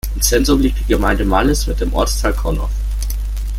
Im 0.15 0.21
Zentrum 0.23 0.59
liegt 0.61 0.79
die 0.79 0.85
Gemeinde 0.93 1.23
Malliß 1.25 1.67
mit 1.67 1.79
dem 1.79 1.93
Ortsteil 1.93 2.33
Conow. 2.33 2.71